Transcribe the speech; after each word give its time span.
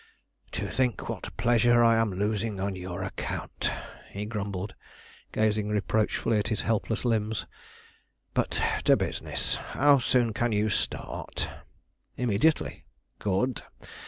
"To 0.53 0.65
think 0.65 1.09
what 1.09 1.29
pleasure 1.37 1.83
I 1.83 1.95
am 1.95 2.11
losing 2.11 2.59
on 2.59 2.75
your 2.75 3.03
account!" 3.03 3.69
he 4.09 4.25
grumbled, 4.25 4.73
gazing 5.31 5.67
reproachfully 5.69 6.39
at 6.39 6.47
his 6.47 6.61
helpless 6.61 7.05
limbs. 7.05 7.45
"But 8.33 8.59
to 8.85 8.97
business. 8.97 9.57
How 9.57 9.99
soon 9.99 10.33
can 10.33 10.53
you 10.53 10.71
start?" 10.71 11.47
"Immediately." 12.17 12.83
"Good! 13.19 13.61